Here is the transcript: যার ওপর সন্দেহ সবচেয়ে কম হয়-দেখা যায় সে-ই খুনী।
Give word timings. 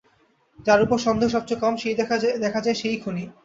যার 0.59 0.79
ওপর 0.81 0.97
সন্দেহ 0.99 1.27
সবচেয়ে 1.29 1.61
কম 1.61 1.73
হয়-দেখা 1.79 2.59
যায় 2.65 2.77
সে-ই 2.79 2.97
খুনী। 3.03 3.23